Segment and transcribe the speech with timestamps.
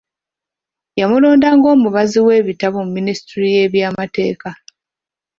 [0.99, 4.49] Yamulonda ng'omubazi w'ebitabo mu minisitule y’ebyamateeka.